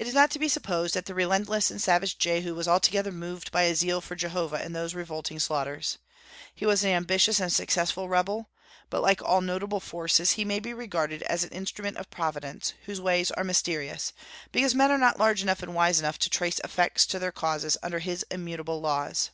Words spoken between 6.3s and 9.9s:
He was an ambitious and successful rebel; but like all notable